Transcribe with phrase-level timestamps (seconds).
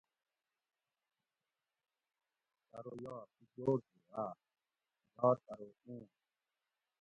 [2.77, 4.33] ارو یار تُو جوڑ ہُو آۤ؟
[5.17, 6.03] یار ارو اُوں